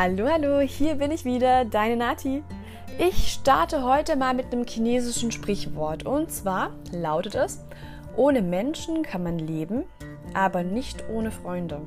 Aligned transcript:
Hallo, 0.00 0.28
hallo, 0.28 0.60
hier 0.60 0.94
bin 0.94 1.10
ich 1.10 1.24
wieder, 1.24 1.64
deine 1.64 1.96
Nati. 1.96 2.44
Ich 3.00 3.32
starte 3.32 3.82
heute 3.82 4.14
mal 4.14 4.32
mit 4.32 4.52
einem 4.52 4.64
chinesischen 4.64 5.32
Sprichwort 5.32 6.06
und 6.06 6.30
zwar 6.30 6.70
lautet 6.92 7.34
es, 7.34 7.66
ohne 8.16 8.40
Menschen 8.40 9.02
kann 9.02 9.24
man 9.24 9.40
leben, 9.40 9.82
aber 10.34 10.62
nicht 10.62 11.02
ohne 11.12 11.32
Freunde. 11.32 11.80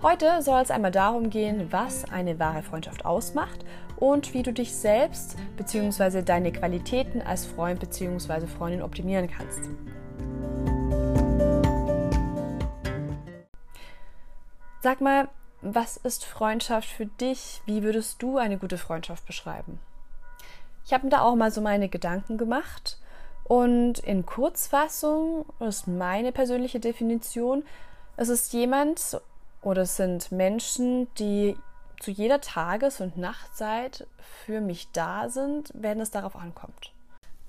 Heute 0.00 0.42
soll 0.42 0.62
es 0.62 0.70
einmal 0.70 0.92
darum 0.92 1.28
gehen, 1.28 1.72
was 1.72 2.04
eine 2.04 2.38
wahre 2.38 2.62
Freundschaft 2.62 3.04
ausmacht 3.04 3.64
und 3.96 4.32
wie 4.32 4.44
du 4.44 4.52
dich 4.52 4.72
selbst 4.72 5.36
bzw. 5.56 6.22
deine 6.22 6.52
Qualitäten 6.52 7.20
als 7.20 7.46
Freund 7.46 7.80
bzw. 7.80 8.46
Freundin 8.46 8.80
optimieren 8.80 9.28
kannst. 9.28 9.58
Sag 14.80 15.00
mal, 15.00 15.28
was 15.64 15.96
ist 15.96 16.24
Freundschaft 16.24 16.88
für 16.88 17.06
dich? 17.06 17.62
Wie 17.64 17.82
würdest 17.82 18.22
du 18.22 18.36
eine 18.36 18.58
gute 18.58 18.76
Freundschaft 18.76 19.24
beschreiben? 19.26 19.80
Ich 20.84 20.92
habe 20.92 21.04
mir 21.04 21.10
da 21.10 21.22
auch 21.22 21.34
mal 21.34 21.50
so 21.50 21.62
meine 21.62 21.88
Gedanken 21.88 22.36
gemacht 22.36 22.98
und 23.44 23.98
in 24.00 24.26
Kurzfassung 24.26 25.46
ist 25.60 25.88
meine 25.88 26.32
persönliche 26.32 26.80
Definition, 26.80 27.64
es 28.16 28.28
ist 28.28 28.52
jemand 28.52 29.20
oder 29.62 29.82
es 29.82 29.96
sind 29.96 30.30
Menschen, 30.30 31.08
die 31.14 31.56
zu 31.98 32.10
jeder 32.10 32.42
Tages- 32.42 33.00
und 33.00 33.16
Nachtzeit 33.16 34.06
für 34.44 34.60
mich 34.60 34.88
da 34.92 35.30
sind, 35.30 35.70
wenn 35.74 36.00
es 36.00 36.10
darauf 36.10 36.36
ankommt. 36.36 36.92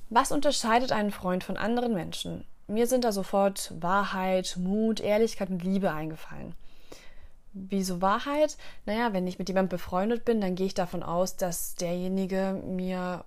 Was 0.09 0.31
unterscheidet 0.31 0.93
einen 0.93 1.11
Freund 1.11 1.43
von 1.43 1.57
anderen 1.57 1.93
Menschen? 1.93 2.45
Mir 2.67 2.87
sind 2.87 3.03
da 3.03 3.11
sofort 3.11 3.73
Wahrheit, 3.79 4.55
Mut, 4.57 5.01
Ehrlichkeit 5.01 5.49
und 5.49 5.63
Liebe 5.63 5.91
eingefallen. 5.91 6.55
Wieso 7.57 8.01
Wahrheit? 8.01 8.57
Naja, 8.85 9.13
wenn 9.13 9.25
ich 9.27 9.39
mit 9.39 9.47
jemandem 9.47 9.77
befreundet 9.77 10.25
bin, 10.25 10.41
dann 10.41 10.55
gehe 10.55 10.67
ich 10.67 10.73
davon 10.73 11.03
aus, 11.03 11.37
dass 11.37 11.75
derjenige 11.75 12.61
mir 12.65 13.23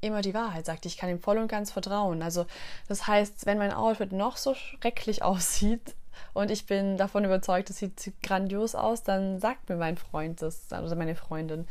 immer 0.00 0.22
die 0.22 0.32
Wahrheit 0.32 0.64
sagt. 0.64 0.86
Ich 0.86 0.96
kann 0.96 1.10
ihm 1.10 1.18
voll 1.18 1.38
und 1.38 1.48
ganz 1.48 1.72
vertrauen. 1.72 2.22
Also 2.22 2.46
das 2.86 3.08
heißt, 3.08 3.46
wenn 3.46 3.58
mein 3.58 3.72
Outfit 3.72 4.12
noch 4.12 4.36
so 4.36 4.54
schrecklich 4.54 5.22
aussieht 5.24 5.96
und 6.34 6.52
ich 6.52 6.66
bin 6.66 6.96
davon 6.98 7.24
überzeugt, 7.24 7.68
es 7.68 7.78
sieht 7.78 8.12
grandios 8.22 8.76
aus, 8.76 9.02
dann 9.02 9.40
sagt 9.40 9.68
mir 9.68 9.76
mein 9.76 9.96
Freund 9.96 10.40
das, 10.40 10.72
also 10.72 10.94
meine 10.94 11.16
Freundin. 11.16 11.66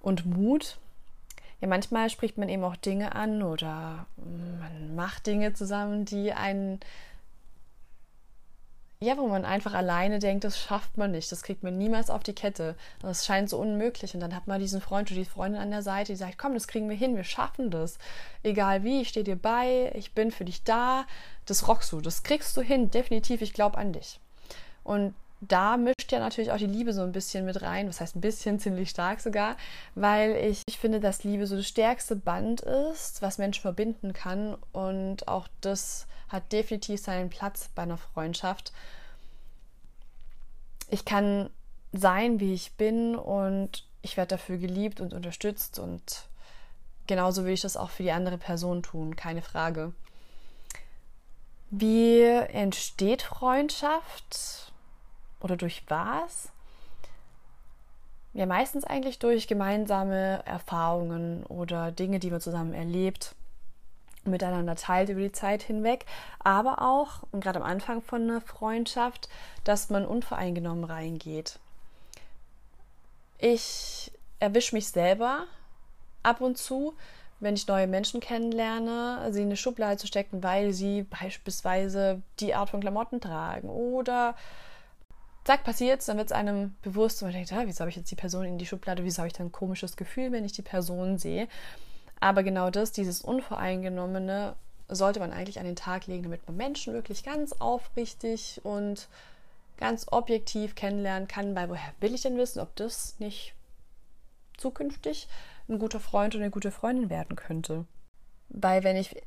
Und 0.00 0.24
Mut? 0.24 0.78
Ja, 1.60 1.66
manchmal 1.66 2.10
spricht 2.10 2.38
man 2.38 2.48
eben 2.48 2.62
auch 2.62 2.76
Dinge 2.76 3.16
an 3.16 3.42
oder 3.42 4.06
man 4.16 4.94
macht 4.94 5.26
Dinge 5.26 5.52
zusammen, 5.52 6.04
die 6.04 6.32
einen 6.32 6.78
ja, 9.00 9.16
wo 9.16 9.28
man 9.28 9.44
einfach 9.44 9.74
alleine 9.74 10.18
denkt, 10.18 10.42
das 10.42 10.58
schafft 10.58 10.96
man 10.98 11.12
nicht, 11.12 11.30
das 11.30 11.42
kriegt 11.42 11.62
man 11.62 11.78
niemals 11.78 12.10
auf 12.10 12.24
die 12.24 12.34
Kette. 12.34 12.74
Das 13.00 13.24
scheint 13.24 13.48
so 13.48 13.58
unmöglich. 13.58 14.14
Und 14.14 14.20
dann 14.20 14.34
hat 14.34 14.48
man 14.48 14.58
diesen 14.58 14.80
Freund 14.80 15.10
oder 15.10 15.20
die 15.20 15.24
Freundin 15.24 15.60
an 15.60 15.70
der 15.70 15.82
Seite, 15.82 16.12
die 16.12 16.16
sagt, 16.16 16.36
komm, 16.36 16.54
das 16.54 16.66
kriegen 16.66 16.88
wir 16.88 16.96
hin, 16.96 17.14
wir 17.14 17.22
schaffen 17.22 17.70
das. 17.70 17.98
Egal 18.42 18.82
wie, 18.82 19.02
ich 19.02 19.10
stehe 19.10 19.22
dir 19.22 19.36
bei, 19.36 19.92
ich 19.94 20.14
bin 20.14 20.32
für 20.32 20.44
dich 20.44 20.64
da, 20.64 21.06
das 21.46 21.68
rockst 21.68 21.92
du, 21.92 22.00
das 22.00 22.24
kriegst 22.24 22.56
du 22.56 22.60
hin, 22.60 22.90
definitiv, 22.90 23.40
ich 23.40 23.52
glaube 23.52 23.78
an 23.78 23.92
dich. 23.92 24.18
Und 24.82 25.14
da 25.40 25.76
mischt 25.76 26.10
ja 26.10 26.18
natürlich 26.18 26.50
auch 26.50 26.56
die 26.56 26.66
Liebe 26.66 26.92
so 26.92 27.02
ein 27.02 27.12
bisschen 27.12 27.44
mit 27.44 27.62
rein, 27.62 27.88
was 27.88 28.00
heißt 28.00 28.16
ein 28.16 28.20
bisschen, 28.20 28.58
ziemlich 28.58 28.90
stark 28.90 29.20
sogar, 29.20 29.56
weil 29.94 30.34
ich, 30.36 30.62
ich 30.66 30.76
finde, 30.76 30.98
dass 30.98 31.22
Liebe 31.22 31.46
so 31.46 31.54
das 31.54 31.68
stärkste 31.68 32.16
Band 32.16 32.62
ist, 32.62 33.22
was 33.22 33.38
Menschen 33.38 33.62
verbinden 33.62 34.12
kann 34.12 34.56
und 34.72 35.28
auch 35.28 35.46
das 35.60 36.08
hat 36.28 36.52
definitiv 36.52 37.00
seinen 37.00 37.30
Platz 37.30 37.68
bei 37.74 37.82
einer 37.82 37.98
Freundschaft. 37.98 38.72
Ich 40.90 41.04
kann 41.04 41.50
sein, 41.92 42.40
wie 42.40 42.54
ich 42.54 42.72
bin 42.72 43.16
und 43.16 43.84
ich 44.02 44.16
werde 44.16 44.36
dafür 44.36 44.58
geliebt 44.58 45.00
und 45.00 45.12
unterstützt 45.12 45.78
und 45.78 46.28
genauso 47.06 47.44
will 47.44 47.52
ich 47.52 47.62
das 47.62 47.76
auch 47.76 47.90
für 47.90 48.02
die 48.02 48.12
andere 48.12 48.38
Person 48.38 48.82
tun, 48.82 49.16
keine 49.16 49.42
Frage. 49.42 49.92
Wie 51.70 52.22
entsteht 52.22 53.22
Freundschaft 53.22 54.72
oder 55.40 55.56
durch 55.56 55.82
was? 55.88 56.50
Ja, 58.32 58.46
meistens 58.46 58.84
eigentlich 58.84 59.18
durch 59.18 59.48
gemeinsame 59.48 60.42
Erfahrungen 60.46 61.44
oder 61.44 61.90
Dinge, 61.90 62.18
die 62.20 62.30
man 62.30 62.40
zusammen 62.40 62.72
erlebt 62.72 63.34
miteinander 64.28 64.76
teilt 64.76 65.08
über 65.08 65.20
die 65.20 65.32
Zeit 65.32 65.62
hinweg, 65.62 66.06
aber 66.38 66.82
auch, 66.82 67.22
und 67.32 67.42
gerade 67.42 67.60
am 67.60 67.66
Anfang 67.66 68.02
von 68.02 68.22
einer 68.22 68.40
Freundschaft, 68.40 69.28
dass 69.64 69.90
man 69.90 70.06
unvoreingenommen 70.06 70.84
reingeht. 70.84 71.58
Ich 73.38 74.12
erwische 74.40 74.74
mich 74.74 74.88
selber 74.88 75.44
ab 76.22 76.40
und 76.40 76.58
zu, 76.58 76.94
wenn 77.40 77.54
ich 77.54 77.68
neue 77.68 77.86
Menschen 77.86 78.20
kennenlerne, 78.20 79.28
sie 79.30 79.42
in 79.42 79.46
eine 79.46 79.56
Schublade 79.56 79.96
zu 79.96 80.06
stecken, 80.06 80.42
weil 80.42 80.72
sie 80.72 81.02
beispielsweise 81.02 82.20
die 82.40 82.54
Art 82.54 82.70
von 82.70 82.80
Klamotten 82.80 83.20
tragen 83.20 83.68
oder 83.68 84.34
zack, 85.44 85.64
passiert 85.64 86.06
dann 86.06 86.18
wird 86.18 86.26
es 86.26 86.32
einem 86.32 86.74
bewusst 86.82 87.22
und 87.22 87.28
man 87.28 87.34
denkt, 87.34 87.52
ah, 87.52 87.62
wieso 87.64 87.80
habe 87.80 87.90
ich 87.90 87.96
jetzt 87.96 88.10
die 88.10 88.16
Person 88.16 88.44
in 88.44 88.58
die 88.58 88.66
Schublade, 88.66 89.04
wieso 89.04 89.18
habe 89.18 89.28
ich 89.28 89.32
dann 89.32 89.46
ein 89.46 89.52
komisches 89.52 89.96
Gefühl, 89.96 90.32
wenn 90.32 90.44
ich 90.44 90.52
die 90.52 90.62
Person 90.62 91.16
sehe. 91.16 91.48
Aber 92.20 92.42
genau 92.42 92.70
das, 92.70 92.92
dieses 92.92 93.22
Unvoreingenommene, 93.22 94.54
sollte 94.88 95.20
man 95.20 95.32
eigentlich 95.32 95.58
an 95.58 95.66
den 95.66 95.76
Tag 95.76 96.06
legen, 96.06 96.24
damit 96.24 96.46
man 96.46 96.56
Menschen 96.56 96.94
wirklich 96.94 97.22
ganz 97.22 97.52
aufrichtig 97.52 98.60
und 98.64 99.08
ganz 99.76 100.06
objektiv 100.10 100.74
kennenlernen 100.74 101.28
kann, 101.28 101.54
weil 101.54 101.68
woher 101.68 101.92
will 102.00 102.14
ich 102.14 102.22
denn 102.22 102.38
wissen, 102.38 102.60
ob 102.60 102.74
das 102.76 103.14
nicht 103.18 103.54
zukünftig 104.56 105.28
ein 105.68 105.78
guter 105.78 106.00
Freund 106.00 106.34
oder 106.34 106.44
eine 106.44 106.50
gute 106.50 106.70
Freundin 106.70 107.10
werden 107.10 107.36
könnte. 107.36 107.84
Weil 108.48 108.82
wenn 108.82 108.96
ich 108.96 109.22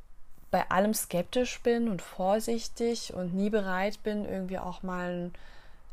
bei 0.50 0.68
allem 0.70 0.92
skeptisch 0.92 1.60
bin 1.62 1.88
und 1.88 2.02
vorsichtig 2.02 3.14
und 3.14 3.34
nie 3.34 3.48
bereit 3.48 4.02
bin, 4.02 4.26
irgendwie 4.26 4.58
auch 4.58 4.82
mal 4.82 5.30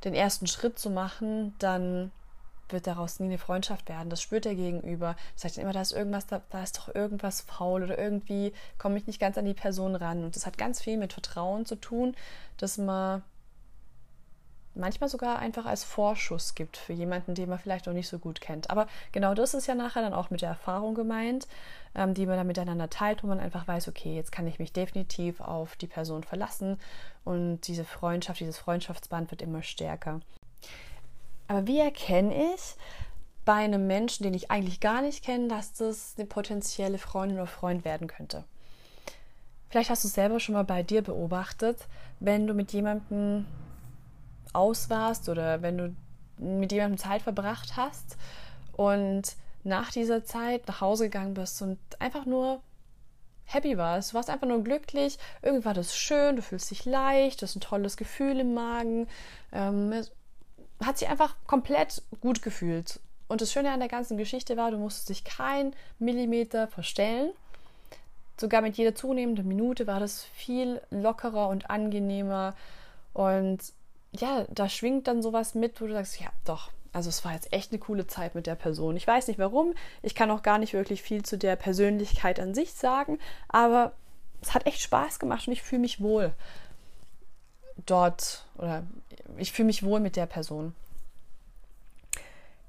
den 0.03 0.13
ersten 0.13 0.47
Schritt 0.47 0.77
zu 0.79 0.89
machen, 0.89 1.55
dann 1.59 2.11
wird 2.71 2.87
daraus 2.87 3.19
nie 3.19 3.27
eine 3.27 3.37
Freundschaft 3.37 3.89
werden. 3.89 4.09
Das 4.09 4.21
spürt 4.21 4.45
der 4.45 4.55
Gegenüber. 4.55 5.15
Das 5.33 5.43
sagt 5.43 5.57
immer, 5.57 5.73
da 5.73 5.81
ist 5.81 5.91
irgendwas, 5.91 6.27
da, 6.27 6.41
da 6.49 6.63
ist 6.63 6.77
doch 6.77 6.93
irgendwas 6.93 7.41
faul 7.41 7.83
oder 7.83 7.97
irgendwie 7.97 8.53
komme 8.77 8.97
ich 8.97 9.07
nicht 9.07 9.19
ganz 9.19 9.37
an 9.37 9.45
die 9.45 9.53
Person 9.53 9.95
ran. 9.95 10.23
Und 10.23 10.35
das 10.35 10.45
hat 10.45 10.57
ganz 10.57 10.81
viel 10.81 10.97
mit 10.97 11.13
Vertrauen 11.13 11.65
zu 11.65 11.75
tun, 11.75 12.15
dass 12.57 12.77
man 12.77 13.23
manchmal 14.75 15.09
sogar 15.09 15.39
einfach 15.39 15.65
als 15.65 15.83
Vorschuss 15.83 16.55
gibt 16.55 16.77
für 16.77 16.93
jemanden, 16.93 17.35
den 17.35 17.49
man 17.49 17.59
vielleicht 17.59 17.85
noch 17.85 17.93
nicht 17.93 18.07
so 18.07 18.19
gut 18.19 18.41
kennt. 18.41 18.69
Aber 18.69 18.87
genau 19.11 19.33
das 19.33 19.53
ist 19.53 19.67
ja 19.67 19.75
nachher 19.75 20.01
dann 20.01 20.13
auch 20.13 20.29
mit 20.29 20.41
der 20.41 20.49
Erfahrung 20.49 20.95
gemeint, 20.95 21.47
ähm, 21.95 22.13
die 22.13 22.25
man 22.25 22.37
dann 22.37 22.47
miteinander 22.47 22.89
teilt, 22.89 23.23
wo 23.23 23.27
man 23.27 23.39
einfach 23.39 23.67
weiß, 23.67 23.87
okay, 23.87 24.15
jetzt 24.15 24.31
kann 24.31 24.47
ich 24.47 24.59
mich 24.59 24.73
definitiv 24.73 25.41
auf 25.41 25.75
die 25.75 25.87
Person 25.87 26.23
verlassen 26.23 26.79
und 27.23 27.61
diese 27.61 27.83
Freundschaft, 27.83 28.39
dieses 28.39 28.57
Freundschaftsband 28.57 29.31
wird 29.31 29.41
immer 29.41 29.63
stärker. 29.63 30.21
Aber 31.49 31.65
wie 31.65 31.79
erkenne 31.79 32.53
ich 32.53 32.75
bei 33.43 33.55
einem 33.55 33.87
Menschen, 33.87 34.23
den 34.23 34.35
ich 34.35 34.51
eigentlich 34.51 34.79
gar 34.79 35.01
nicht 35.01 35.25
kenne, 35.25 35.47
dass 35.47 35.73
das 35.73 36.13
eine 36.15 36.27
potenzielle 36.27 36.99
Freundin 36.99 37.39
oder 37.39 37.47
Freund 37.47 37.83
werden 37.83 38.07
könnte? 38.07 38.45
Vielleicht 39.69 39.89
hast 39.89 40.03
du 40.03 40.07
es 40.07 40.13
selber 40.13 40.39
schon 40.39 40.53
mal 40.53 40.63
bei 40.63 40.83
dir 40.83 41.01
beobachtet, 41.01 41.87
wenn 42.19 42.45
du 42.45 42.53
mit 42.53 42.71
jemandem 42.71 43.47
aus 44.53 44.91
warst 44.91 45.27
oder 45.27 45.63
wenn 45.63 45.77
du 45.79 45.95
mit 46.37 46.71
jemandem 46.71 46.99
Zeit 46.99 47.23
verbracht 47.23 47.75
hast 47.75 48.15
und 48.73 49.35
nach 49.63 49.91
dieser 49.91 50.23
Zeit 50.23 50.67
nach 50.67 50.81
Hause 50.81 51.05
gegangen 51.05 51.33
bist 51.33 51.61
und 51.63 51.79
einfach 51.97 52.25
nur 52.25 52.61
happy 53.45 53.75
warst. 53.75 54.11
Du 54.11 54.13
warst 54.15 54.29
einfach 54.29 54.47
nur 54.47 54.63
glücklich. 54.63 55.17
Irgendwie 55.41 55.65
war 55.65 55.73
das 55.73 55.97
schön, 55.97 56.35
du 56.35 56.43
fühlst 56.43 56.69
dich 56.69 56.85
leicht, 56.85 57.41
du 57.41 57.47
hast 57.47 57.55
ein 57.55 57.61
tolles 57.61 57.97
Gefühl 57.97 58.39
im 58.39 58.53
Magen. 58.53 59.07
Ähm, 59.51 59.93
hat 60.83 60.97
sich 60.97 61.09
einfach 61.09 61.35
komplett 61.45 62.01
gut 62.21 62.41
gefühlt. 62.41 62.99
Und 63.27 63.41
das 63.41 63.51
Schöne 63.51 63.71
an 63.71 63.79
der 63.79 63.89
ganzen 63.89 64.17
Geschichte 64.17 64.57
war, 64.57 64.71
du 64.71 64.77
musstest 64.77 65.09
dich 65.09 65.23
kein 65.23 65.73
Millimeter 65.99 66.67
verstellen. 66.67 67.31
Sogar 68.37 68.61
mit 68.61 68.77
jeder 68.77 68.95
zunehmenden 68.95 69.47
Minute 69.47 69.85
war 69.85 69.99
das 69.99 70.23
viel 70.23 70.81
lockerer 70.89 71.49
und 71.49 71.69
angenehmer. 71.69 72.55
Und 73.13 73.59
ja, 74.11 74.45
da 74.49 74.67
schwingt 74.69 75.07
dann 75.07 75.21
sowas 75.21 75.53
mit, 75.53 75.79
wo 75.79 75.85
du 75.85 75.93
sagst, 75.93 76.19
ja, 76.19 76.29
doch, 76.45 76.71
also 76.91 77.09
es 77.09 77.23
war 77.23 77.33
jetzt 77.33 77.53
echt 77.53 77.71
eine 77.71 77.79
coole 77.79 78.07
Zeit 78.07 78.33
mit 78.33 78.47
der 78.47 78.55
Person. 78.55 78.95
Ich 78.95 79.05
weiß 79.05 79.27
nicht 79.27 79.39
warum, 79.39 79.73
ich 80.01 80.15
kann 80.15 80.31
auch 80.31 80.41
gar 80.41 80.57
nicht 80.57 80.73
wirklich 80.73 81.01
viel 81.01 81.23
zu 81.23 81.37
der 81.37 81.55
Persönlichkeit 81.55 82.39
an 82.39 82.55
sich 82.55 82.73
sagen, 82.73 83.19
aber 83.47 83.93
es 84.41 84.53
hat 84.53 84.65
echt 84.65 84.81
Spaß 84.81 85.19
gemacht 85.19 85.47
und 85.47 85.53
ich 85.53 85.61
fühle 85.61 85.81
mich 85.81 86.01
wohl 86.01 86.33
dort 87.85 88.45
oder 88.57 88.83
ich 89.37 89.51
fühle 89.51 89.67
mich 89.67 89.83
wohl 89.83 89.99
mit 89.99 90.15
der 90.15 90.25
Person. 90.25 90.73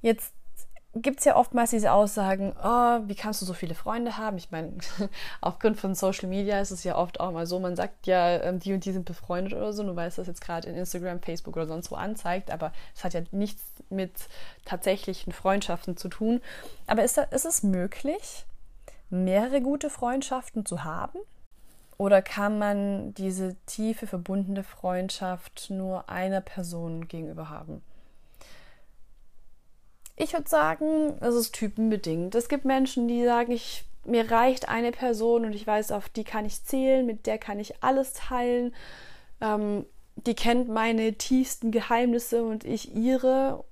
Jetzt 0.02 0.32
gibt 0.94 1.20
es 1.20 1.24
ja 1.24 1.36
oftmals 1.36 1.70
diese 1.70 1.92
Aussagen, 1.92 2.52
oh, 2.62 2.98
wie 3.06 3.14
kannst 3.14 3.40
du 3.40 3.46
so 3.46 3.54
viele 3.54 3.74
Freunde 3.74 4.16
haben? 4.16 4.36
Ich 4.38 4.50
meine, 4.50 4.72
aufgrund 5.40 5.78
von 5.78 5.94
Social 5.94 6.28
Media 6.28 6.60
ist 6.60 6.72
es 6.72 6.82
ja 6.82 6.96
oft 6.96 7.20
auch 7.20 7.30
mal 7.30 7.46
so, 7.46 7.60
man 7.60 7.76
sagt 7.76 8.06
ja, 8.06 8.42
ähm, 8.42 8.58
die 8.58 8.72
und 8.72 8.84
die 8.84 8.92
sind 8.92 9.04
befreundet 9.04 9.54
oder 9.54 9.72
so, 9.72 9.82
nur 9.82 9.96
weil 9.96 10.08
es 10.08 10.16
das 10.16 10.26
jetzt 10.26 10.40
gerade 10.40 10.68
in 10.68 10.74
Instagram, 10.74 11.20
Facebook 11.20 11.56
oder 11.56 11.66
sonst 11.66 11.90
wo 11.90 11.94
anzeigt, 11.94 12.50
aber 12.50 12.72
es 12.94 13.04
hat 13.04 13.14
ja 13.14 13.22
nichts 13.30 13.62
mit 13.88 14.12
tatsächlichen 14.64 15.32
Freundschaften 15.32 15.96
zu 15.96 16.08
tun. 16.08 16.40
Aber 16.86 17.04
ist, 17.04 17.16
da, 17.16 17.22
ist 17.22 17.44
es 17.44 17.62
möglich, 17.62 18.44
mehrere 19.10 19.60
gute 19.60 19.90
Freundschaften 19.90 20.66
zu 20.66 20.82
haben? 20.82 21.18
Oder 22.00 22.22
kann 22.22 22.58
man 22.58 23.12
diese 23.12 23.56
tiefe, 23.66 24.06
verbundene 24.06 24.64
Freundschaft 24.64 25.66
nur 25.68 26.08
einer 26.08 26.40
Person 26.40 27.08
gegenüber 27.08 27.50
haben? 27.50 27.82
Ich 30.16 30.32
würde 30.32 30.48
sagen, 30.48 31.18
es 31.20 31.34
ist 31.34 31.54
typenbedingt. 31.54 32.34
Es 32.34 32.48
gibt 32.48 32.64
Menschen, 32.64 33.06
die 33.06 33.22
sagen, 33.22 33.52
ich, 33.52 33.84
mir 34.06 34.30
reicht 34.30 34.70
eine 34.70 34.92
Person 34.92 35.44
und 35.44 35.52
ich 35.52 35.66
weiß, 35.66 35.92
auf 35.92 36.08
die 36.08 36.24
kann 36.24 36.46
ich 36.46 36.64
zählen, 36.64 37.04
mit 37.04 37.26
der 37.26 37.36
kann 37.36 37.60
ich 37.60 37.82
alles 37.82 38.14
teilen. 38.14 38.74
Ähm, 39.42 39.84
die 40.16 40.34
kennt 40.34 40.70
meine 40.70 41.12
tiefsten 41.12 41.70
Geheimnisse 41.70 42.42
und 42.42 42.64
ich 42.64 42.94
ihre. 42.94 43.62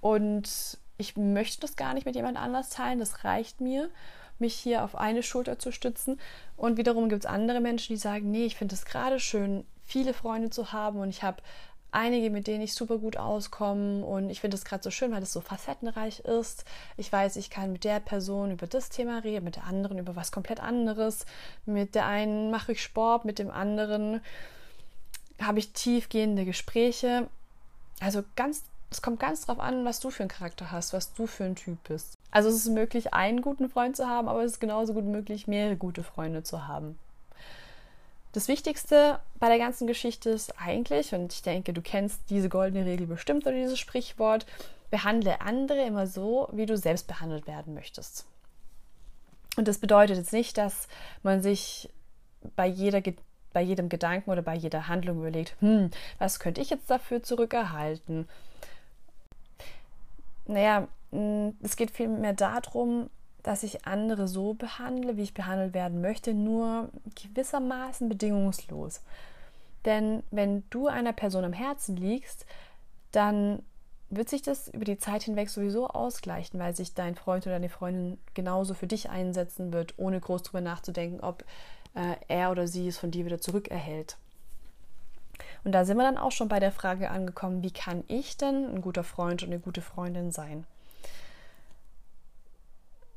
Und 0.00 0.76
ich 0.98 1.16
möchte 1.16 1.60
das 1.60 1.76
gar 1.76 1.94
nicht 1.94 2.04
mit 2.04 2.16
jemand 2.16 2.36
anders 2.36 2.70
teilen. 2.70 2.98
Das 2.98 3.22
reicht 3.22 3.60
mir, 3.60 3.90
mich 4.40 4.54
hier 4.54 4.84
auf 4.84 4.96
eine 4.96 5.22
Schulter 5.22 5.58
zu 5.58 5.72
stützen. 5.72 6.20
Und 6.56 6.76
wiederum 6.76 7.08
gibt 7.08 7.24
es 7.24 7.30
andere 7.30 7.60
Menschen, 7.60 7.94
die 7.94 8.00
sagen, 8.00 8.30
nee, 8.30 8.46
ich 8.46 8.56
finde 8.56 8.74
es 8.74 8.84
gerade 8.84 9.20
schön, 9.20 9.64
viele 9.84 10.14
Freunde 10.14 10.50
zu 10.50 10.72
haben 10.72 11.00
und 11.00 11.10
ich 11.10 11.22
habe 11.22 11.42
einige, 11.92 12.30
mit 12.30 12.46
denen 12.46 12.62
ich 12.62 12.74
super 12.74 12.98
gut 12.98 13.16
auskomme 13.16 14.04
und 14.04 14.30
ich 14.30 14.40
finde 14.40 14.56
es 14.56 14.64
gerade 14.64 14.82
so 14.82 14.90
schön, 14.90 15.12
weil 15.12 15.22
es 15.22 15.32
so 15.32 15.40
facettenreich 15.40 16.20
ist. 16.20 16.64
Ich 16.96 17.10
weiß, 17.10 17.36
ich 17.36 17.50
kann 17.50 17.72
mit 17.72 17.84
der 17.84 18.00
Person 18.00 18.52
über 18.52 18.66
das 18.66 18.90
Thema 18.90 19.18
reden, 19.18 19.44
mit 19.44 19.56
der 19.56 19.64
anderen 19.64 19.98
über 19.98 20.16
was 20.16 20.32
komplett 20.32 20.60
anderes. 20.60 21.26
Mit 21.66 21.94
der 21.94 22.06
einen 22.06 22.50
mache 22.50 22.72
ich 22.72 22.82
Sport, 22.82 23.24
mit 23.24 23.38
dem 23.38 23.50
anderen 23.50 24.20
habe 25.40 25.58
ich 25.58 25.72
tiefgehende 25.72 26.44
Gespräche. 26.44 27.28
Also 28.00 28.22
ganz, 28.36 28.62
es 28.90 29.02
kommt 29.02 29.20
ganz 29.20 29.46
drauf 29.46 29.58
an, 29.58 29.84
was 29.84 30.00
du 30.00 30.10
für 30.10 30.22
einen 30.22 30.30
Charakter 30.30 30.70
hast, 30.70 30.92
was 30.92 31.12
du 31.14 31.26
für 31.26 31.44
ein 31.44 31.56
Typ 31.56 31.78
bist. 31.84 32.19
Also 32.30 32.48
es 32.48 32.56
ist 32.56 32.68
möglich, 32.68 33.12
einen 33.12 33.42
guten 33.42 33.68
Freund 33.68 33.96
zu 33.96 34.06
haben, 34.06 34.28
aber 34.28 34.42
es 34.44 34.52
ist 34.52 34.60
genauso 34.60 34.94
gut 34.94 35.04
möglich, 35.04 35.46
mehrere 35.46 35.76
gute 35.76 36.02
Freunde 36.02 36.42
zu 36.42 36.68
haben. 36.68 36.98
Das 38.32 38.46
Wichtigste 38.46 39.18
bei 39.40 39.48
der 39.48 39.58
ganzen 39.58 39.88
Geschichte 39.88 40.30
ist 40.30 40.60
eigentlich, 40.60 41.14
und 41.14 41.32
ich 41.32 41.42
denke, 41.42 41.72
du 41.72 41.82
kennst 41.82 42.20
diese 42.30 42.48
goldene 42.48 42.86
Regel 42.86 43.08
bestimmt 43.08 43.44
oder 43.46 43.56
dieses 43.56 43.78
Sprichwort, 43.78 44.46
behandle 44.90 45.40
andere 45.40 45.84
immer 45.84 46.06
so, 46.06 46.48
wie 46.52 46.66
du 46.66 46.76
selbst 46.76 47.08
behandelt 47.08 47.46
werden 47.48 47.74
möchtest. 47.74 48.26
Und 49.56 49.66
das 49.66 49.78
bedeutet 49.78 50.16
jetzt 50.16 50.32
nicht, 50.32 50.58
dass 50.58 50.86
man 51.24 51.42
sich 51.42 51.90
bei, 52.54 52.66
jeder, 52.66 53.02
bei 53.52 53.62
jedem 53.62 53.88
Gedanken 53.88 54.30
oder 54.30 54.42
bei 54.42 54.54
jeder 54.54 54.86
Handlung 54.86 55.18
überlegt, 55.18 55.56
hm, 55.60 55.90
was 56.18 56.38
könnte 56.38 56.60
ich 56.60 56.70
jetzt 56.70 56.88
dafür 56.88 57.22
zurückerhalten? 57.22 58.28
Naja, 60.46 60.88
es 61.12 61.76
geht 61.76 61.90
vielmehr 61.90 62.34
darum, 62.34 63.10
dass 63.42 63.62
ich 63.62 63.86
andere 63.86 64.28
so 64.28 64.54
behandle, 64.54 65.16
wie 65.16 65.22
ich 65.22 65.34
behandelt 65.34 65.74
werden 65.74 66.00
möchte, 66.00 66.34
nur 66.34 66.90
gewissermaßen 67.22 68.08
bedingungslos. 68.08 69.02
Denn 69.84 70.22
wenn 70.30 70.62
du 70.70 70.88
einer 70.88 71.12
Person 71.12 71.44
am 71.44 71.52
Herzen 71.52 71.96
liegst, 71.96 72.44
dann 73.12 73.62
wird 74.10 74.28
sich 74.28 74.42
das 74.42 74.68
über 74.68 74.84
die 74.84 74.98
Zeit 74.98 75.22
hinweg 75.22 75.48
sowieso 75.48 75.88
ausgleichen, 75.88 76.58
weil 76.60 76.74
sich 76.74 76.94
dein 76.94 77.14
Freund 77.14 77.46
oder 77.46 77.54
deine 77.54 77.68
Freundin 77.68 78.18
genauso 78.34 78.74
für 78.74 78.88
dich 78.88 79.08
einsetzen 79.08 79.72
wird, 79.72 79.94
ohne 79.98 80.20
groß 80.20 80.42
darüber 80.42 80.60
nachzudenken, 80.60 81.20
ob 81.20 81.44
äh, 81.94 82.16
er 82.28 82.50
oder 82.50 82.66
sie 82.66 82.88
es 82.88 82.98
von 82.98 83.10
dir 83.10 83.24
wieder 83.24 83.40
zurückerhält. 83.40 84.16
Und 85.64 85.72
da 85.72 85.84
sind 85.84 85.96
wir 85.96 86.04
dann 86.04 86.18
auch 86.18 86.32
schon 86.32 86.48
bei 86.48 86.60
der 86.60 86.72
Frage 86.72 87.10
angekommen, 87.10 87.62
wie 87.62 87.70
kann 87.70 88.04
ich 88.08 88.36
denn 88.36 88.74
ein 88.74 88.82
guter 88.82 89.04
Freund 89.04 89.42
und 89.42 89.50
eine 89.50 89.60
gute 89.60 89.80
Freundin 89.80 90.32
sein? 90.32 90.66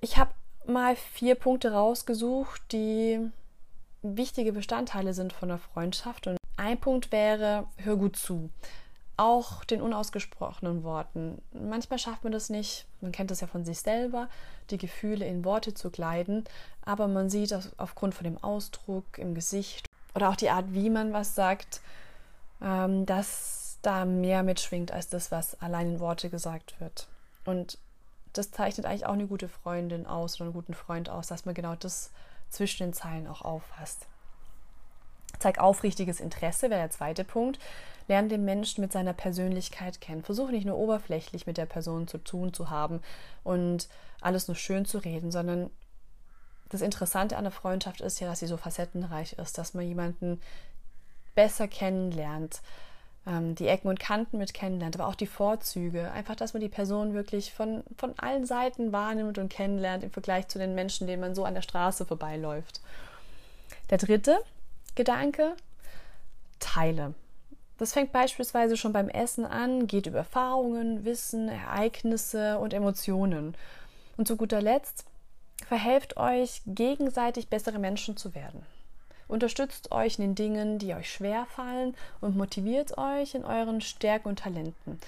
Ich 0.03 0.17
habe 0.17 0.31
mal 0.65 0.97
vier 0.97 1.35
Punkte 1.35 1.71
rausgesucht, 1.71 2.61
die 2.73 3.21
wichtige 4.01 4.51
Bestandteile 4.51 5.13
sind 5.13 5.31
von 5.31 5.47
der 5.47 5.59
Freundschaft. 5.59 6.27
Und 6.27 6.35
ein 6.57 6.77
Punkt 6.77 7.13
wäre, 7.13 7.67
hör 7.77 7.95
gut 7.95 8.17
zu. 8.17 8.50
Auch 9.15 9.63
den 9.63 9.81
unausgesprochenen 9.81 10.83
Worten. 10.83 11.41
Manchmal 11.53 12.00
schafft 12.00 12.25
man 12.25 12.33
das 12.33 12.50
nicht, 12.50 12.85
man 13.00 13.13
kennt 13.13 13.31
das 13.31 13.39
ja 13.39 13.47
von 13.47 13.63
sich 13.63 13.79
selber, 13.79 14.27
die 14.71 14.77
Gefühle 14.77 15.25
in 15.25 15.45
Worte 15.45 15.73
zu 15.73 15.89
kleiden, 15.89 16.44
aber 16.83 17.07
man 17.07 17.29
sieht 17.29 17.57
aufgrund 17.77 18.13
von 18.13 18.25
dem 18.25 18.44
Ausdruck 18.44 19.17
im 19.17 19.33
Gesicht 19.33 19.88
oder 20.15 20.27
auch 20.27 20.35
die 20.35 20.49
Art, 20.49 20.73
wie 20.73 20.89
man 20.89 21.13
was 21.13 21.33
sagt, 21.33 21.79
ähm, 22.61 23.06
dass 23.06 23.77
da 23.83 24.03
mehr 24.03 24.44
mitschwingt 24.44 24.91
als 24.91 25.07
das, 25.07 25.31
was 25.31 25.61
allein 25.61 25.94
in 25.94 25.99
Worte 26.01 26.29
gesagt 26.29 26.75
wird. 26.81 27.07
Und 27.45 27.77
das 28.33 28.51
zeichnet 28.51 28.85
eigentlich 28.85 29.06
auch 29.06 29.13
eine 29.13 29.27
gute 29.27 29.47
Freundin 29.47 30.06
aus 30.06 30.35
oder 30.35 30.45
einen 30.45 30.53
guten 30.53 30.74
Freund 30.74 31.09
aus, 31.09 31.27
dass 31.27 31.45
man 31.45 31.56
genau 31.56 31.75
das 31.75 32.12
zwischen 32.50 32.83
den 32.83 32.94
Zeilen 32.94 33.27
auch 33.27 33.41
auffasst. 33.41 34.07
Zeig 35.39 35.59
aufrichtiges 35.59 36.19
Interesse, 36.19 36.69
wäre 36.69 36.81
der 36.81 36.89
zweite 36.89 37.24
Punkt. 37.24 37.59
Lerne 38.07 38.27
den 38.27 38.45
Menschen 38.45 38.81
mit 38.81 38.91
seiner 38.91 39.13
Persönlichkeit 39.13 40.01
kennen. 40.01 40.24
Versuche 40.24 40.51
nicht 40.51 40.65
nur 40.65 40.77
oberflächlich 40.77 41.47
mit 41.47 41.57
der 41.57 41.65
Person 41.65 42.07
zu 42.07 42.18
tun 42.18 42.53
zu 42.53 42.69
haben 42.69 43.01
und 43.44 43.88
alles 44.21 44.47
nur 44.47 44.56
schön 44.56 44.85
zu 44.85 44.97
reden, 45.00 45.31
sondern 45.31 45.69
das 46.69 46.81
Interessante 46.81 47.38
an 47.38 47.44
der 47.44 47.51
Freundschaft 47.51 48.01
ist 48.01 48.19
ja, 48.19 48.27
dass 48.27 48.39
sie 48.39 48.47
so 48.47 48.57
facettenreich 48.57 49.33
ist, 49.33 49.57
dass 49.57 49.74
man 49.74 49.88
jemanden 49.88 50.41
besser 51.35 51.68
kennenlernt, 51.68 52.62
die 53.25 53.67
Ecken 53.67 53.87
und 53.87 54.01
Kanten 54.01 54.37
mit 54.37 54.53
kennenlernt, 54.53 54.99
aber 54.99 55.07
auch 55.07 55.15
die 55.15 55.27
Vorzüge. 55.27 56.11
Einfach, 56.11 56.35
dass 56.35 56.53
man 56.53 56.61
die 56.61 56.67
Person 56.67 57.13
wirklich 57.13 57.53
von, 57.53 57.83
von 57.97 58.13
allen 58.17 58.45
Seiten 58.45 58.91
wahrnimmt 58.91 59.37
und 59.37 59.49
kennenlernt 59.49 60.03
im 60.03 60.11
Vergleich 60.11 60.49
zu 60.49 60.59
den 60.59 60.75
Menschen, 60.75 61.07
denen 61.07 61.21
man 61.21 61.33
so 61.33 61.45
an 61.45 61.53
der 61.53 61.61
Straße 61.61 62.05
vorbeiläuft. 62.05 62.81
Der 63.89 63.97
dritte 63.97 64.39
Gedanke, 64.95 65.55
teile. 66.59 67.13
Das 67.77 67.93
fängt 67.93 68.11
beispielsweise 68.11 68.77
schon 68.77 68.93
beim 68.93 69.09
Essen 69.09 69.45
an, 69.45 69.87
geht 69.87 70.05
über 70.05 70.19
Erfahrungen, 70.19 71.05
Wissen, 71.05 71.49
Ereignisse 71.49 72.59
und 72.59 72.73
Emotionen. 72.73 73.55
Und 74.17 74.27
zu 74.27 74.37
guter 74.37 74.61
Letzt, 74.61 75.05
verhelft 75.67 76.17
euch 76.17 76.61
gegenseitig 76.65 77.47
bessere 77.47 77.79
Menschen 77.79 78.17
zu 78.17 78.35
werden. 78.35 78.65
Unterstützt 79.27 79.91
euch 79.91 80.19
in 80.19 80.25
den 80.25 80.35
Dingen, 80.35 80.79
die 80.79 80.93
euch 80.93 81.11
schwer 81.11 81.45
fallen 81.45 81.95
und 82.21 82.35
motiviert 82.35 82.97
euch 82.97 83.35
in 83.35 83.45
euren 83.45 83.81
Stärken 83.81 84.29
und 84.29 84.39
Talenten. 84.39 84.99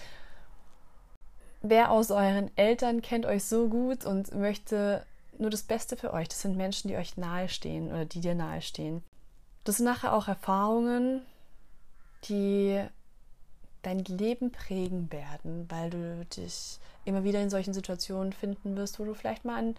Wer 1.62 1.92
aus 1.92 2.12
euren 2.12 2.56
Eltern 2.58 3.02
kennt 3.02 3.26
euch 3.26 3.44
so 3.44 3.68
gut 3.68 4.06
und 4.06 4.34
möchte 4.36 5.06
nur 5.40 5.50
das 5.50 5.64
Beste 5.64 5.98
für 5.98 6.14
euch? 6.14 6.30
Das 6.30 6.42
sind 6.42 6.58
Menschen, 6.58 6.90
die 6.90 6.96
euch 6.96 7.18
nahestehen 7.18 7.88
oder 7.88 8.06
die 8.06 8.22
dir 8.22 8.36
nahestehen. 8.36 9.04
Das 9.64 9.78
sind 9.78 9.86
nachher 9.86 10.14
auch 10.14 10.28
Erfahrungen, 10.28 11.24
die 12.30 12.84
dein 13.82 14.00
Leben 14.00 14.52
prägen 14.52 15.12
werden, 15.12 15.66
weil 15.70 15.90
du 15.90 16.26
dich 16.26 16.80
immer 17.04 17.24
wieder 17.24 17.42
in 17.42 17.50
solchen 17.50 17.74
Situationen 17.74 18.34
finden 18.34 18.76
wirst, 18.78 19.00
wo 19.00 19.06
du 19.06 19.14
vielleicht 19.14 19.46
mal 19.46 19.58
an 19.58 19.76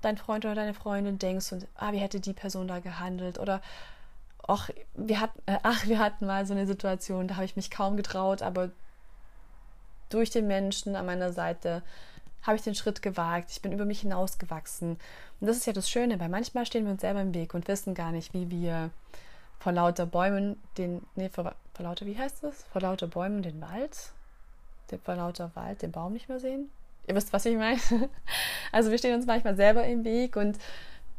dein 0.00 0.16
Freund 0.16 0.44
oder 0.44 0.54
deine 0.54 0.74
Freundin 0.74 1.18
denkst 1.18 1.52
und 1.52 1.66
ah, 1.76 1.92
wie 1.92 1.98
hätte 1.98 2.20
die 2.20 2.32
Person 2.32 2.68
da 2.68 2.78
gehandelt 2.78 3.38
oder 3.38 3.60
ach, 4.46 4.70
wir 4.94 5.20
hatten, 5.20 5.40
äh, 5.46 5.58
ach, 5.62 5.86
wir 5.86 5.98
hatten 5.98 6.26
mal 6.26 6.46
so 6.46 6.54
eine 6.54 6.66
Situation, 6.66 7.28
da 7.28 7.36
habe 7.36 7.44
ich 7.44 7.56
mich 7.56 7.70
kaum 7.70 7.96
getraut, 7.96 8.42
aber 8.42 8.70
durch 10.08 10.30
den 10.30 10.46
Menschen 10.46 10.96
an 10.96 11.06
meiner 11.06 11.32
Seite 11.32 11.82
habe 12.42 12.56
ich 12.56 12.62
den 12.62 12.74
Schritt 12.74 13.02
gewagt, 13.02 13.50
ich 13.50 13.60
bin 13.60 13.72
über 13.72 13.84
mich 13.84 14.00
hinausgewachsen. 14.00 14.98
Und 15.40 15.46
das 15.46 15.56
ist 15.56 15.66
ja 15.66 15.72
das 15.72 15.90
Schöne, 15.90 16.18
weil 16.18 16.30
manchmal 16.30 16.66
stehen 16.66 16.84
wir 16.84 16.92
uns 16.92 17.02
selber 17.02 17.20
im 17.20 17.34
Weg 17.34 17.52
und 17.52 17.68
wissen 17.68 17.94
gar 17.94 18.10
nicht, 18.10 18.32
wie 18.32 18.50
wir 18.50 18.90
vor 19.58 19.72
lauter 19.72 20.06
Bäumen 20.06 20.56
den, 20.78 21.04
nee, 21.14 21.28
vor, 21.28 21.54
vor 21.74 21.84
lauter, 21.84 22.06
wie 22.06 22.16
heißt 22.16 22.42
das? 22.42 22.64
Vor 22.72 22.80
lauter 22.80 23.06
Bäumen 23.06 23.42
den 23.42 23.60
Wald, 23.60 23.96
vor 25.04 25.16
lauter 25.16 25.50
Wald 25.54 25.82
den 25.82 25.92
Baum 25.92 26.12
nicht 26.12 26.28
mehr 26.28 26.40
sehen. 26.40 26.70
Ihr 27.08 27.14
wisst, 27.14 27.32
was 27.32 27.46
ich 27.46 27.56
meine. 27.56 27.80
Also 28.70 28.90
wir 28.90 28.98
stehen 28.98 29.14
uns 29.14 29.26
manchmal 29.26 29.56
selber 29.56 29.84
im 29.84 30.04
Weg 30.04 30.36
und 30.36 30.58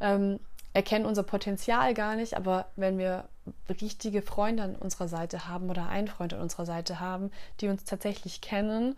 ähm, 0.00 0.38
erkennen 0.72 1.04
unser 1.04 1.24
Potenzial 1.24 1.94
gar 1.94 2.14
nicht, 2.14 2.36
aber 2.36 2.66
wenn 2.76 2.96
wir 2.96 3.24
richtige 3.68 4.22
Freunde 4.22 4.62
an 4.62 4.76
unserer 4.76 5.08
Seite 5.08 5.48
haben 5.48 5.68
oder 5.68 5.88
einen 5.88 6.06
Freund 6.06 6.32
an 6.32 6.40
unserer 6.40 6.64
Seite 6.64 7.00
haben, 7.00 7.32
die 7.60 7.68
uns 7.68 7.82
tatsächlich 7.82 8.40
kennen, 8.40 8.96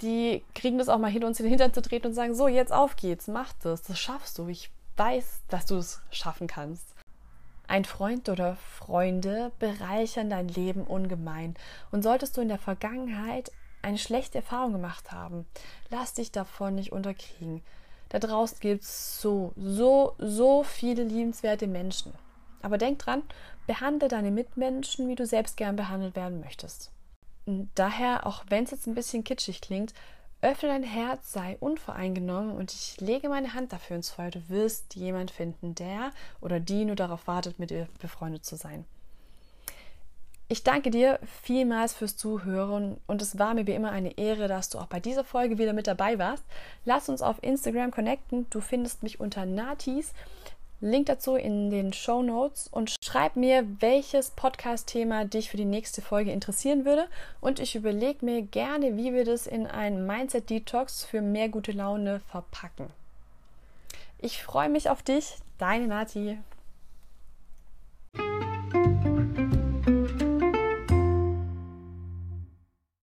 die 0.00 0.42
kriegen 0.54 0.78
das 0.78 0.88
auch 0.88 0.98
mal 0.98 1.10
hin, 1.10 1.24
uns 1.24 1.38
in 1.38 1.44
den 1.44 1.50
Hintern 1.50 1.74
zu 1.74 1.82
treten 1.82 2.08
und 2.08 2.14
sagen, 2.14 2.34
so, 2.34 2.48
jetzt 2.48 2.72
auf 2.72 2.96
geht's, 2.96 3.28
mach 3.28 3.52
das, 3.62 3.82
das 3.82 3.98
schaffst 3.98 4.38
du, 4.38 4.48
ich 4.48 4.70
weiß, 4.96 5.42
dass 5.48 5.66
du 5.66 5.76
es 5.76 6.00
schaffen 6.10 6.46
kannst. 6.46 6.94
Ein 7.66 7.84
Freund 7.84 8.28
oder 8.28 8.56
Freunde 8.56 9.52
bereichern 9.58 10.28
dein 10.28 10.48
Leben 10.48 10.82
ungemein. 10.82 11.54
Und 11.92 12.02
solltest 12.02 12.36
du 12.36 12.40
in 12.40 12.48
der 12.48 12.58
Vergangenheit 12.58 13.52
eine 13.82 13.98
schlechte 13.98 14.38
Erfahrung 14.38 14.72
gemacht 14.72 15.12
haben. 15.12 15.46
Lass 15.90 16.14
dich 16.14 16.32
davon 16.32 16.74
nicht 16.74 16.92
unterkriegen. 16.92 17.62
Da 18.08 18.18
draußen 18.18 18.58
gibt 18.60 18.82
es 18.82 19.20
so, 19.20 19.52
so, 19.56 20.14
so 20.18 20.62
viele 20.62 21.04
liebenswerte 21.04 21.66
Menschen. 21.66 22.12
Aber 22.62 22.76
denk 22.76 22.98
dran, 22.98 23.22
behandle 23.66 24.08
deine 24.08 24.30
Mitmenschen, 24.30 25.08
wie 25.08 25.14
du 25.14 25.26
selbst 25.26 25.56
gern 25.56 25.76
behandelt 25.76 26.16
werden 26.16 26.40
möchtest. 26.40 26.90
Und 27.46 27.70
daher, 27.74 28.26
auch 28.26 28.44
wenn 28.48 28.64
es 28.64 28.72
jetzt 28.72 28.86
ein 28.86 28.94
bisschen 28.94 29.24
kitschig 29.24 29.60
klingt, 29.60 29.94
öffne 30.42 30.70
dein 30.70 30.82
Herz, 30.82 31.32
sei 31.32 31.56
unvoreingenommen 31.60 32.56
und 32.56 32.72
ich 32.72 33.00
lege 33.00 33.28
meine 33.28 33.54
Hand 33.54 33.72
dafür 33.72 33.96
ins 33.96 34.10
Feuer. 34.10 34.30
Du 34.30 34.48
wirst 34.48 34.94
jemand 34.96 35.30
finden, 35.30 35.74
der 35.74 36.12
oder 36.40 36.60
die 36.60 36.84
nur 36.84 36.96
darauf 36.96 37.26
wartet, 37.26 37.58
mit 37.58 37.70
dir 37.70 37.88
befreundet 38.00 38.44
zu 38.44 38.56
sein. 38.56 38.84
Ich 40.52 40.64
danke 40.64 40.90
dir 40.90 41.20
vielmals 41.42 41.92
fürs 41.92 42.16
Zuhören 42.16 42.96
und 43.06 43.22
es 43.22 43.38
war 43.38 43.54
mir 43.54 43.68
wie 43.68 43.74
immer 43.74 43.92
eine 43.92 44.18
Ehre, 44.18 44.48
dass 44.48 44.68
du 44.68 44.78
auch 44.78 44.88
bei 44.88 44.98
dieser 44.98 45.22
Folge 45.22 45.58
wieder 45.58 45.72
mit 45.72 45.86
dabei 45.86 46.18
warst. 46.18 46.42
Lass 46.84 47.08
uns 47.08 47.22
auf 47.22 47.40
Instagram 47.40 47.92
connecten. 47.92 48.50
Du 48.50 48.60
findest 48.60 49.04
mich 49.04 49.20
unter 49.20 49.46
Natis. 49.46 50.12
Link 50.80 51.06
dazu 51.06 51.36
in 51.36 51.70
den 51.70 51.92
Show 51.92 52.24
Notes 52.24 52.66
und 52.66 52.96
schreib 53.00 53.36
mir, 53.36 53.64
welches 53.78 54.30
Podcast-Thema 54.30 55.24
dich 55.24 55.50
für 55.50 55.56
die 55.56 55.64
nächste 55.64 56.02
Folge 56.02 56.32
interessieren 56.32 56.84
würde. 56.84 57.06
Und 57.40 57.60
ich 57.60 57.76
überlege 57.76 58.24
mir 58.24 58.42
gerne, 58.42 58.96
wie 58.96 59.14
wir 59.14 59.24
das 59.24 59.46
in 59.46 59.68
ein 59.68 60.04
Mindset-Detox 60.04 61.04
für 61.04 61.22
mehr 61.22 61.48
gute 61.48 61.70
Laune 61.70 62.18
verpacken. 62.28 62.88
Ich 64.18 64.42
freue 64.42 64.68
mich 64.68 64.90
auf 64.90 65.04
dich, 65.04 65.36
deine 65.58 65.86
Nati. 65.86 66.38